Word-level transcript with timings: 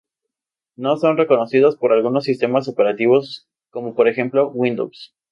No 0.77 0.97
son 0.97 1.15
reconocidos 1.17 1.75
por 1.77 1.93
algunos 1.93 2.23
sistemas 2.23 2.67
operativos, 2.67 3.47
como 3.69 3.93
por 3.93 4.07
ejemplo 4.07 4.49
Windows. 4.49 5.13